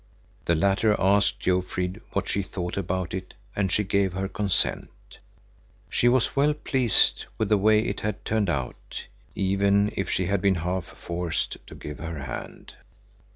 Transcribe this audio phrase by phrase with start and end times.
[0.45, 4.89] The latter asked Jofrid what she thought about it and she gave her consent.
[5.91, 10.41] She was well pleased with the way it had turned out, even if she had
[10.41, 12.73] been half forced to give her hand.